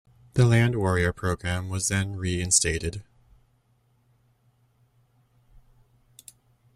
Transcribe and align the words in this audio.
The 0.33 0.47
Land 0.47 0.75
Warrior 0.77 1.13
program 1.13 1.69
was 1.69 1.87
then 1.89 2.15
re-instated. 2.15 3.03